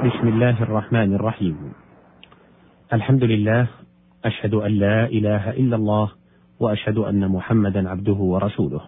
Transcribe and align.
بسم 0.00 0.28
الله 0.28 0.62
الرحمن 0.62 1.14
الرحيم. 1.14 1.56
الحمد 2.92 3.24
لله 3.24 3.66
أشهد 4.24 4.54
أن 4.54 4.72
لا 4.72 5.06
إله 5.06 5.50
إلا 5.50 5.76
الله 5.76 6.10
وأشهد 6.60 6.98
أن 6.98 7.28
محمدا 7.28 7.88
عبده 7.90 8.12
ورسوله. 8.12 8.80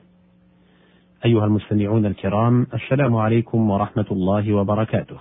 أيها 1.25 1.45
المستمعون 1.45 2.06
الكرام 2.06 2.67
السلام 2.75 3.17
عليكم 3.17 3.71
ورحمة 3.71 4.06
الله 4.11 4.53
وبركاته. 4.53 5.17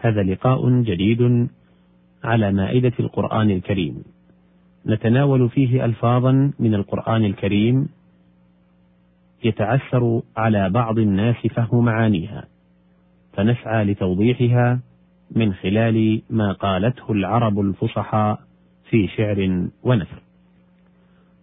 هذا 0.00 0.22
لقاء 0.22 0.70
جديد 0.70 1.48
على 2.24 2.52
مائدة 2.52 2.92
القرآن 3.00 3.50
الكريم. 3.50 4.04
نتناول 4.86 5.48
فيه 5.50 5.84
الفاظا 5.84 6.52
من 6.58 6.74
القرآن 6.74 7.24
الكريم 7.24 7.88
يتعثر 9.44 10.22
على 10.36 10.70
بعض 10.70 10.98
الناس 10.98 11.46
فهم 11.46 11.84
معانيها. 11.84 12.44
فنسعى 13.36 13.84
لتوضيحها 13.84 14.80
من 15.30 15.54
خلال 15.54 16.22
ما 16.30 16.52
قالته 16.52 17.12
العرب 17.12 17.60
الفصحاء 17.60 18.40
في 18.90 19.08
شعر 19.08 19.68
ونثر. 19.82 20.22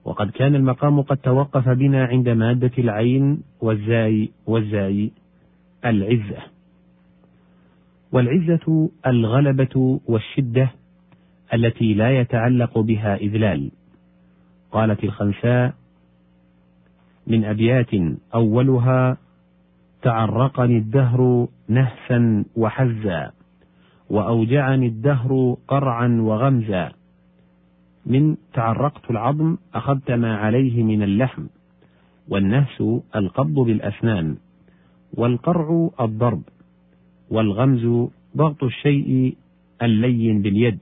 وقد 0.06 0.30
كان 0.30 0.56
المقام 0.56 1.02
قد 1.02 1.18
توقف 1.18 1.70
بنا 1.70 2.06
عند 2.06 2.30
مادة 2.30 2.72
العين 2.78 3.44
والزاي 3.62 4.30
والزاي 4.46 5.12
العزة. 5.86 6.38
والعزة 8.12 8.90
الغلبة 9.08 10.00
والشدة 10.06 10.70
التي 11.54 11.94
لا 11.94 12.20
يتعلق 12.20 12.80
بها 12.80 13.16
إذلال. 13.16 13.72
قالت 14.72 15.04
الخنساء 15.04 15.74
من 17.28 17.46
أبيات 17.46 17.92
أولها 18.36 19.18
تعرقني 20.04 20.78
الدهر 20.78 21.48
نهسا 21.68 22.46
وحزا 22.56 23.32
وأوجعني 24.10 24.88
الدهر 24.88 25.58
قرعا 25.68 26.08
وغمزا. 26.22 26.92
من 28.06 28.36
تعرقت 28.54 29.12
العظم 29.12 29.58
أخذت 29.74 30.12
ما 30.12 30.36
عليه 30.36 30.84
من 30.84 31.04
اللحم 31.04 31.44
والنهس 32.30 32.84
القبض 33.16 33.60
بالأسنان 33.60 34.36
والقرع 35.14 35.90
الضرب 36.02 36.42
والغمز 37.30 38.10
ضغط 38.38 38.64
الشيء 38.64 39.38
اللين 39.82 40.42
باليد. 40.42 40.80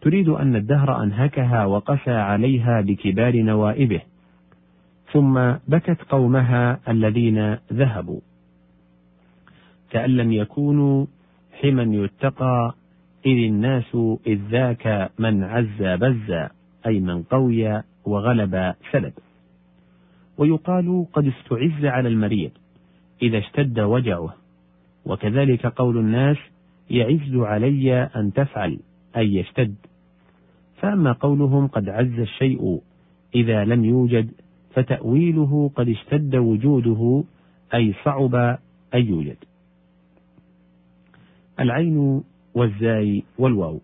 تريد 0.00 0.28
أن 0.28 0.56
الدهر 0.56 1.02
أنهكها 1.02 1.64
وقسى 1.64 2.10
عليها 2.10 2.80
بكبار 2.80 3.42
نوائبه. 3.42 4.00
ثم 5.12 5.52
بكت 5.68 6.02
قومها 6.08 6.80
الذين 6.88 7.58
ذهبوا. 7.72 8.20
كأن 9.90 10.10
لم 10.10 10.32
يكونوا 10.32 11.06
حما 11.52 11.82
يتقى 11.82 12.74
إذ 13.26 13.44
الناس 13.44 13.96
إذ 14.26 14.40
ذاك 14.50 15.10
من 15.18 15.44
عز 15.44 15.82
بزا 15.82 16.50
أي 16.86 17.00
من 17.00 17.22
قوي 17.22 17.82
وغلب 18.04 18.74
سلب. 18.92 19.12
ويقال 20.38 21.06
قد 21.12 21.26
استعز 21.26 21.84
على 21.84 22.08
المريض 22.08 22.50
إذا 23.22 23.38
اشتد 23.38 23.80
وجعه. 23.80 24.34
وكذلك 25.06 25.66
قول 25.66 25.98
الناس 25.98 26.36
يعز 26.90 27.36
علي 27.36 28.02
أن 28.02 28.32
تفعل 28.32 28.78
أي 29.16 29.34
يشتد. 29.34 29.74
فأما 30.76 31.12
قولهم 31.12 31.66
قد 31.66 31.88
عز 31.88 32.18
الشيء 32.18 32.80
إذا 33.34 33.64
لم 33.64 33.84
يوجد 33.84 34.30
فتأويله 34.74 35.70
قد 35.76 35.88
اشتد 35.88 36.36
وجوده 36.36 37.24
أي 37.74 37.94
صعب 38.04 38.34
أن 38.94 39.06
يوجد. 39.06 39.36
العين 41.60 42.22
والزاي 42.54 43.22
والواو. 43.38 43.80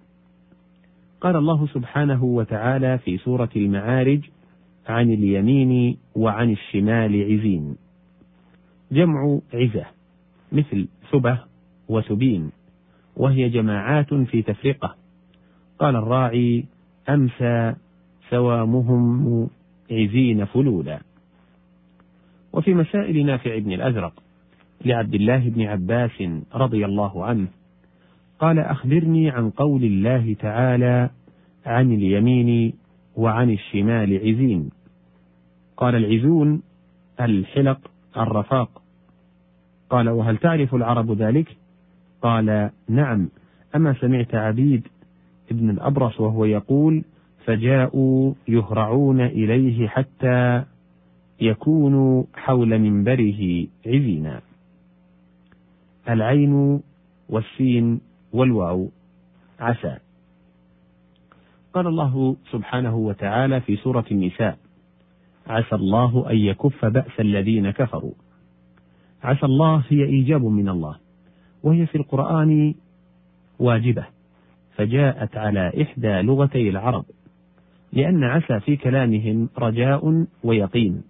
قال 1.21 1.37
الله 1.37 1.67
سبحانه 1.67 2.25
وتعالى 2.25 2.99
في 2.99 3.19
سورة 3.19 3.49
المعارج 3.57 4.21
عن 4.89 5.11
اليمين 5.11 5.97
وعن 6.17 6.51
الشمال 6.51 7.33
عزين. 7.33 7.77
جمع 8.93 9.39
عزة 9.55 9.87
مثل 10.53 10.89
ثبة 11.13 11.39
وثبين 11.89 12.51
وهي 13.17 13.49
جماعات 13.49 14.15
في 14.15 14.43
تفرقة. 14.43 14.95
قال 15.79 15.97
الراعي 15.97 16.65
أمسى 17.09 17.75
سوامهم 18.31 19.51
عزين 19.91 20.45
فلولا. 20.45 21.01
وفي 22.53 22.75
مسائل 22.75 23.27
نافع 23.27 23.59
بن 23.59 23.73
الأزرق 23.73 24.13
لعبد 24.85 25.15
الله 25.15 25.49
بن 25.49 25.63
عباس 25.63 26.23
رضي 26.55 26.85
الله 26.85 27.25
عنه 27.25 27.49
قال 28.39 28.59
أخبرني 28.59 29.31
عن 29.31 29.51
قول 29.51 29.85
الله 29.85 30.35
تعالى 30.35 31.11
عن 31.67 31.93
اليمين 31.93 32.73
وعن 33.17 33.51
الشمال 33.51 34.17
عزين. 34.17 34.71
قال 35.77 35.95
العزون 35.95 36.63
الحلق 37.21 37.91
الرفاق. 38.17 38.83
قال 39.91 40.09
وهل 40.09 40.37
تعرف 40.37 40.75
العرب 40.75 41.13
ذلك؟ 41.13 41.57
قال 42.23 42.71
نعم. 42.89 43.29
أما 43.77 43.95
سمعت 44.01 44.35
عبيد 44.35 44.87
ابن 45.51 45.71
الأبرص 45.71 46.21
وهو 46.21 46.45
يقول 46.45 47.05
فجاءوا 47.51 48.35
يهرعون 48.49 49.21
إليه 49.21 49.89
حتى 49.89 50.65
يكونوا 51.41 52.25
حول 52.35 52.79
منبره 52.79 53.67
عزينا. 53.87 54.41
العين 56.09 56.81
والسين 57.29 58.01
والواو 58.33 58.89
عسى. 59.61 59.99
قال 61.75 61.87
الله 61.87 62.37
سبحانه 62.51 62.97
وتعالى 62.97 63.61
في 63.61 63.77
سورة 63.77 64.05
النساء 64.11 64.59
عسى 65.47 65.75
الله 65.75 66.31
أن 66.31 66.37
يكف 66.37 66.85
بأس 66.85 67.21
الذين 67.21 67.71
كفروا. 67.71 68.15
عسى 69.23 69.47
الله 69.47 69.85
هي 69.89 70.05
إيجاب 70.05 70.45
من 70.45 70.69
الله 70.69 70.97
وهي 71.63 71.87
في 71.87 71.95
القرآن 71.99 72.75
واجبة 73.59 74.05
فجاءت 74.75 75.37
على 75.37 75.83
إحدى 75.83 76.21
لغتي 76.23 76.69
العرب. 76.69 77.05
لأن 77.93 78.25
عسى 78.25 78.61
في 78.61 78.77
كلامهم 78.77 79.49
رجاء 79.59 80.27
ويقين. 80.45 81.03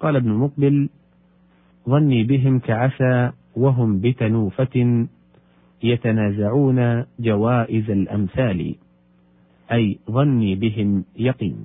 قال 0.00 0.16
ابن 0.16 0.30
مقبل 0.32 0.88
ظني 1.88 2.24
بهم 2.24 2.58
كعسى 2.58 3.32
وهم 3.56 4.00
بتنوفة 4.00 5.06
يتنازعون 5.82 7.04
جوائز 7.20 7.90
الأمثال 7.90 8.74
أي 9.72 9.98
ظني 10.10 10.54
بهم 10.54 11.04
يقين. 11.16 11.64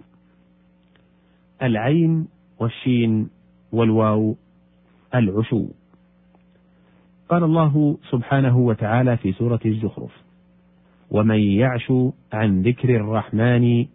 العين 1.62 2.28
والشين 2.60 3.30
والواو 3.72 4.36
العشو. 5.16 5.68
قال 7.30 7.44
الله 7.44 7.98
سبحانه 8.10 8.58
وتعالى 8.58 9.18
في 9.18 9.32
سورة 9.32 9.60
الزخرف 9.66 10.12
ومن 11.12 11.40
يعش 11.40 11.94
عن 12.34 12.62
ذكر 12.62 12.96
الرحمن 12.96 13.86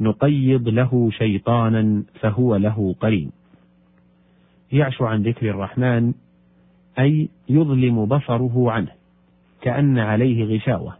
نقيض 0.00 0.68
له 0.68 1.10
شيطانا 1.10 2.04
فهو 2.20 2.56
له 2.56 2.94
قرين. 3.00 3.30
يعش 4.72 5.02
عن 5.02 5.22
ذكر 5.22 5.50
الرحمن 5.50 6.12
أي 6.98 7.28
يظلم 7.48 8.06
بصره 8.06 8.70
عنه 8.70 8.92
كأن 9.62 9.98
عليه 9.98 10.44
غشاوة. 10.56 10.96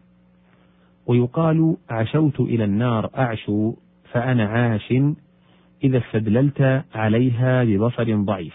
ويقال 1.07 1.77
عشوت 1.91 2.41
إلى 2.41 2.65
النار 2.65 3.11
أعشو 3.17 3.75
فأنا 4.13 4.45
عاش 4.45 4.93
إذا 5.85 5.99
استدللت 5.99 6.85
عليها 6.95 7.65
ببصر 7.65 8.17
ضعيف. 8.17 8.55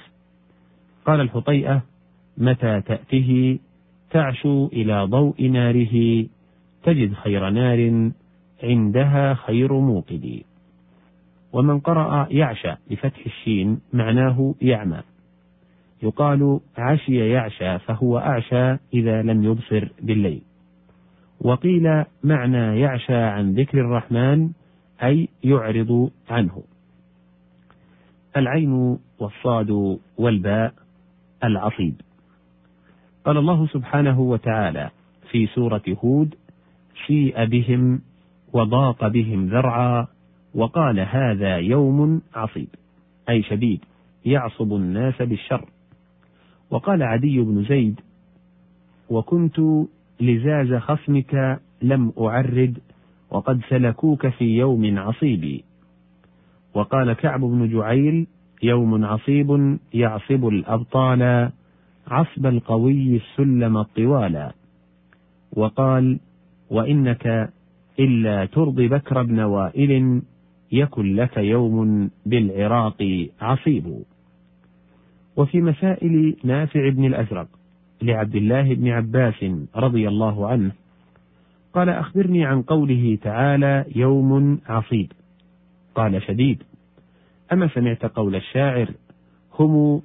قال 1.05 1.21
الحطيئة 1.21 1.81
متى 2.37 2.81
تأته؟ 2.81 3.59
تعشو 4.11 4.67
إلى 4.73 5.03
ضوء 5.03 5.47
ناره 5.47 6.25
تجد 6.83 7.13
خير 7.13 7.49
نار 7.49 8.11
عندها 8.63 9.33
خير 9.33 9.73
موقد 9.73 10.43
ومن 11.53 11.79
قرأ 11.79 12.27
يعشى 12.31 12.75
بفتح 12.89 13.25
الشين 13.25 13.79
معناه 13.93 14.55
يعمى. 14.61 15.01
يقال 16.03 16.59
عشي 16.77 17.29
يعشى 17.29 17.79
فهو 17.79 18.17
أعشى 18.17 18.77
إذا 18.93 19.21
لم 19.21 19.43
يبصر 19.43 19.89
بالليل. 20.01 20.41
وقيل 21.41 22.03
معنى 22.23 22.79
يعشى 22.79 23.15
عن 23.15 23.53
ذكر 23.53 23.79
الرحمن 23.79 24.49
أي 25.03 25.29
يعرض 25.43 26.11
عنه. 26.29 26.63
العين 28.37 28.97
والصاد 29.19 29.99
والباء 30.17 30.73
العصيب. 31.43 32.01
قال 33.25 33.37
الله 33.37 33.67
سبحانه 33.67 34.19
وتعالى 34.19 34.89
في 35.31 35.47
سورة 35.47 35.83
هود 36.03 36.35
سيء 37.07 37.45
بهم 37.45 38.01
وضاق 38.53 39.07
بهم 39.07 39.47
ذرعا 39.47 40.07
وقال 40.55 40.99
هذا 40.99 41.57
يوم 41.57 42.21
عصيب 42.35 42.67
أي 43.29 43.43
شديد 43.43 43.79
يعصب 44.25 44.73
الناس 44.73 45.21
بالشر. 45.21 45.65
وقال 46.71 47.03
عدي 47.03 47.41
بن 47.41 47.63
زيد 47.63 47.99
وكنت 49.09 49.61
لزاز 50.19 50.73
خصمك 50.73 51.59
لم 51.81 52.13
أعرد 52.19 52.77
وقد 53.31 53.61
سلكوك 53.69 54.27
في 54.27 54.45
يوم 54.57 54.99
عصيب. 54.99 55.61
وقال 56.73 57.13
كعب 57.13 57.39
بن 57.39 57.69
جعيل 57.69 58.27
يوم 58.63 59.05
عصيب 59.05 59.77
يعصب 59.93 60.47
الأبطال 60.47 61.51
عصب 62.07 62.45
القوي 62.45 63.15
السلم 63.15 63.77
الطوالا. 63.77 64.53
وقال 65.53 66.19
وإنك 66.69 67.53
إلا 67.99 68.45
ترضي 68.45 68.87
بكر 68.87 69.23
بن 69.23 69.39
وائل 69.39 70.21
يكن 70.71 71.15
لك 71.15 71.37
يوم 71.37 72.09
بالعراق 72.25 73.27
عصيب. 73.41 74.03
وفي 75.37 75.61
مسائل 75.61 76.37
نافع 76.43 76.89
بن 76.89 77.05
الأزرق 77.05 77.47
لعبد 78.01 78.35
الله 78.35 78.73
بن 78.73 78.87
عباس 78.89 79.45
رضي 79.75 80.07
الله 80.07 80.47
عنه 80.47 80.71
قال 81.73 81.89
أخبرني 81.89 82.45
عن 82.45 82.61
قوله 82.61 83.17
تعالى 83.21 83.85
يوم 83.95 84.59
عصيب. 84.65 85.11
قال 85.95 86.21
شديد. 86.21 86.63
أما 87.53 87.67
سمعت 87.67 88.05
قول 88.05 88.35
الشاعر 88.35 88.89
هم 89.59 90.01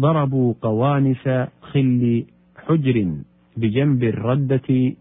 ضربوا 0.00 0.54
قوانس 0.62 1.48
خل 1.62 2.24
حجر 2.56 3.14
بجنب 3.56 4.02
الردة 4.04 4.94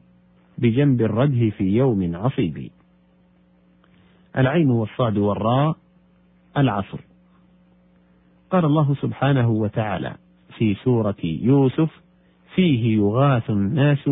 بجنب 0.64 1.02
الرده 1.02 1.50
في 1.50 1.64
يوم 1.64 2.16
عصيب. 2.16 2.70
العين 4.38 4.70
والصاد 4.70 5.18
والراء 5.18 5.76
العصر. 6.58 7.00
قال 8.52 8.66
الله 8.66 8.96
سبحانه 9.02 9.50
وتعالى 9.50 10.16
في 10.58 10.76
سورة 10.76 11.16
يوسف 11.24 11.90
فيه 12.56 12.98
يغاث 12.98 13.50
الناس 13.50 14.10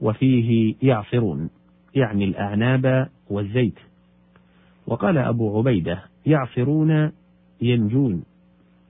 وفيه 0.00 0.74
يعصرون 0.82 1.50
يعني 1.94 2.24
الأعناب 2.24 3.08
والزيت. 3.30 3.78
وقال 4.86 5.18
أبو 5.18 5.58
عبيدة 5.58 6.02
يعصرون 6.26 7.12
ينجون 7.62 8.24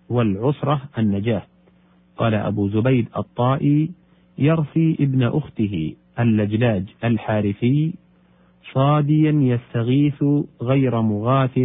والعسرة 0.09 0.83
النجاة. 0.99 1.43
قال 2.17 2.35
أبو 2.35 2.69
زبيد 2.69 3.09
الطائي 3.17 3.91
يرثي 4.39 4.97
ابن 5.01 5.23
أخته 5.23 5.95
اللجلاج 6.19 6.85
الحارثي 7.05 7.95
صاديا 8.73 9.31
يستغيث 9.33 10.25
غير 10.63 11.01
مغاث 11.01 11.61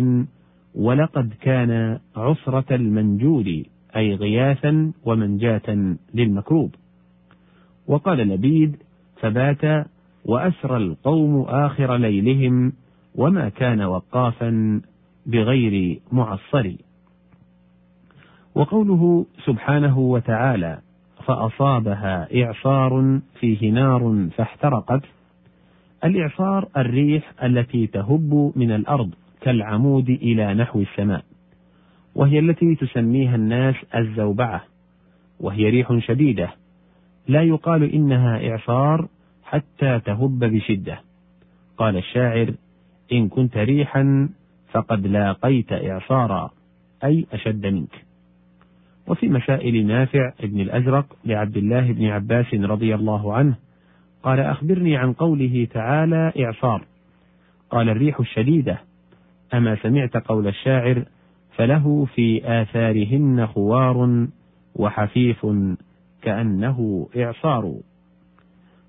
ولقد 0.76 1.34
كان 1.42 2.00
عسرة 2.16 2.76
المنجود 2.76 3.66
أي 3.96 4.16
غياثا 4.16 4.92
ومنجاة 5.06 5.96
للمكروب. 6.14 6.76
وقال 7.88 8.18
لبيد 8.18 8.76
فبات 9.22 9.88
وأسرى 10.26 10.78
القوم 10.78 11.42
آخر 11.42 11.96
ليلهم 11.96 12.74
وما 13.16 13.50
كان 13.50 13.82
وقافا 13.82 14.82
بغير 15.26 16.00
معصر 16.12 16.72
وقوله 18.56 19.26
سبحانه 19.46 20.00
وتعالى 20.00 20.80
فأصابها 21.28 22.28
إعصار 22.44 23.20
فيه 23.40 23.72
نار 23.72 24.28
فاحترقت. 24.36 25.02
الإعصار 26.04 26.68
الريح 26.78 27.34
التي 27.44 27.88
تهب 27.88 28.54
من 28.56 28.72
الأرض 28.72 29.14
كالعمود 29.42 30.10
إلى 30.10 30.54
نحو 30.54 30.82
السماء 30.82 31.24
وهي 32.16 32.40
التي 32.40 32.76
تسميها 32.76 33.36
الناس 33.36 33.76
الزوبعة 33.96 34.64
وهي 35.40 35.70
ريح 35.70 35.98
شديدة 35.98 36.50
لا 37.28 37.42
يقال 37.42 37.94
إنها 37.94 38.50
إعصار 38.50 39.08
حتى 39.44 40.00
تهب 40.00 40.40
بشدة. 40.40 41.00
قال 41.78 41.98
الشاعر 41.98 42.54
إن 43.12 43.30
كنت 43.30 43.58
ريحا 43.58 44.30
فقد 44.72 45.08
لاقيت 45.08 45.72
إعصارا 45.72 46.50
أي 47.04 47.26
أشد 47.34 47.66
منك. 47.66 48.07
وفي 49.08 49.30
مسائل 49.30 49.88
نافع 49.88 50.34
بن 50.44 50.60
الأزرق 50.60 51.06
لعبد 51.26 51.58
الله 51.58 51.92
بن 51.92 52.06
عباس 52.06 52.54
رضي 52.54 52.96
الله 52.96 53.34
عنه. 53.34 53.56
قال 54.24 54.40
أخبرني 54.40 54.98
عن 54.98 55.14
قوله 55.14 55.68
تعالى 55.72 56.34
إعصار. 56.40 56.86
قال 57.70 57.90
الريح 57.90 58.20
الشديدة. 58.20 58.78
أما 59.54 59.76
سمعت 59.76 60.18
قول 60.18 60.48
الشاعر 60.48 61.06
فله 61.56 62.08
في 62.16 62.42
آثارهن 62.62 63.48
خوار 63.48 64.28
وحفيف 64.76 65.46
كأنه 66.22 67.08
إعصار. 67.18 67.74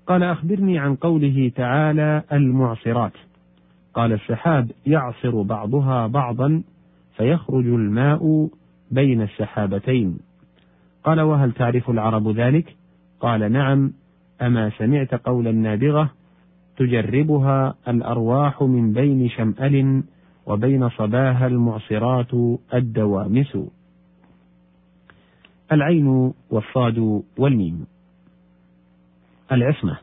قال 0.07 0.23
أخبرني 0.23 0.79
عن 0.79 0.95
قوله 0.95 1.51
تعالى 1.55 2.23
المعصرات. 2.33 3.13
قال 3.93 4.13
السحاب 4.13 4.71
يعصر 4.85 5.41
بعضها 5.41 6.07
بعضا 6.07 6.63
فيخرج 7.17 7.65
الماء 7.65 8.49
بين 8.91 9.21
السحابتين. 9.21 10.19
قال 11.03 11.21
وهل 11.21 11.51
تعرف 11.51 11.89
العرب 11.89 12.29
ذلك؟ 12.29 12.75
قال 13.19 13.51
نعم. 13.51 13.93
أما 14.41 14.69
سمعت 14.77 15.13
قول 15.13 15.47
النابغة 15.47 16.09
تجربها 16.77 17.75
الأرواح 17.87 18.61
من 18.61 18.93
بين 18.93 19.29
شمأل 19.29 20.03
وبين 20.45 20.89
صباها 20.89 21.47
المعصرات 21.47 22.33
الدوامس. 22.73 23.57
العين 25.71 26.33
والصاد 26.49 27.23
والميم. 27.37 27.85
العصمة. 29.51 29.97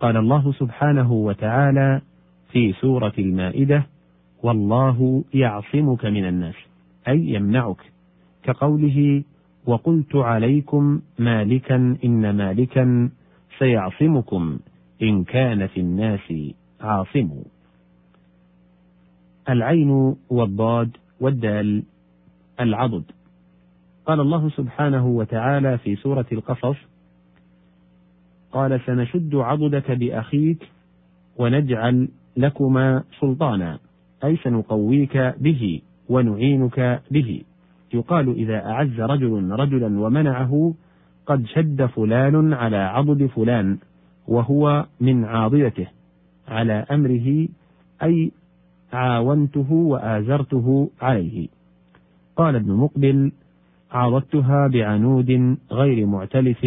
قال 0.00 0.16
الله 0.16 0.52
سبحانه 0.52 1.12
وتعالى 1.12 2.00
في 2.52 2.72
سورة 2.72 3.12
المائدة 3.18 3.86
والله 4.42 5.24
يعصمك 5.34 6.04
من 6.04 6.28
الناس 6.28 6.54
أي 7.08 7.18
يمنعك. 7.18 7.97
كقوله 8.42 9.22
وقلت 9.66 10.16
عليكم 10.16 11.00
مالكا 11.18 11.96
إن 12.04 12.36
مالكا 12.36 13.10
سيعصمكم 13.58 14.58
إن 15.02 15.24
كان 15.24 15.66
في 15.66 15.80
الناس 15.80 16.32
عاصم 16.80 17.30
العين 19.48 20.16
والضاد 20.30 20.96
والدال 21.20 21.82
العضد. 22.60 23.04
قال 24.06 24.20
الله 24.20 24.50
سبحانه 24.50 25.06
وتعالى 25.06 25.78
في 25.78 25.96
سورة 25.96 26.26
القصص 26.32 26.76
قال 28.52 28.80
سنشد 28.86 29.34
عضدك 29.34 29.90
بأخيك 29.90 30.68
ونجعل 31.36 32.08
لكما 32.36 33.04
سلطانا 33.20 33.78
أي 34.24 34.36
سنقويك 34.36 35.16
به 35.16 35.80
ونعينك 36.08 37.02
به. 37.10 37.42
يقال 37.94 38.28
إذا 38.28 38.66
أعز 38.66 39.00
رجل 39.00 39.50
رجلا 39.50 40.00
ومنعه 40.00 40.74
قد 41.26 41.46
شد 41.46 41.86
فلان 41.86 42.52
على 42.52 42.76
عضد 42.76 43.26
فلان 43.26 43.78
وهو 44.28 44.86
من 45.00 45.24
عاضدته 45.24 45.86
على 46.48 46.72
أمره 46.72 47.48
أي 48.02 48.32
عاونته 48.92 49.72
وآزرته 49.72 50.90
عليه. 51.00 51.48
قال 52.36 52.56
ابن 52.56 52.72
مقبل 52.72 53.32
عاضدتها 53.92 54.68
بعنود 54.68 55.56
غير 55.72 56.06
معتلف 56.06 56.66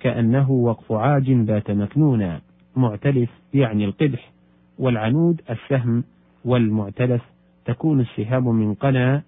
كأنه 0.00 0.50
وقف 0.50 0.92
عاج 0.92 1.32
بات 1.32 1.70
مكنونا 1.70 2.40
معتلف 2.76 3.30
يعني 3.54 3.84
القدح 3.84 4.32
والعنود 4.78 5.40
السهم 5.50 6.04
والمعتلف 6.44 7.22
تكون 7.64 8.00
السهام 8.00 8.44
من 8.44 8.74
قنا 8.74 9.22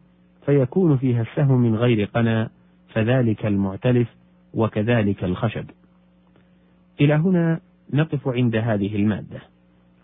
فيكون 0.46 0.96
فيها 0.96 1.22
السهم 1.22 1.60
من 1.60 1.76
غير 1.76 2.04
قنا 2.14 2.50
فذلك 2.88 3.46
المعتلف 3.46 4.08
وكذلك 4.54 5.24
الخشب. 5.24 5.64
إلى 7.00 7.14
هنا 7.14 7.60
نقف 7.92 8.28
عند 8.28 8.56
هذه 8.56 8.96
المادة، 8.96 9.40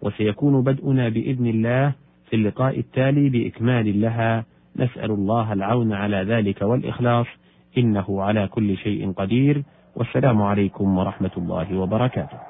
وسيكون 0.02 0.62
بدؤنا 0.62 1.08
بإذن 1.08 1.46
الله 1.46 1.92
في 2.30 2.36
اللقاء 2.36 2.78
التالي 2.78 3.28
بإكمال 3.28 4.00
لها 4.00 4.44
نسأل 4.76 5.10
الله 5.10 5.52
العون 5.52 5.92
على 5.92 6.16
ذلك 6.16 6.62
والإخلاص 6.62 7.26
إنه 7.78 8.22
على 8.22 8.48
كل 8.48 8.76
شيء 8.76 9.12
قدير 9.12 9.62
والسلام 9.96 10.42
عليكم 10.42 10.98
ورحمة 10.98 11.30
الله 11.36 11.78
وبركاته. 11.78 12.49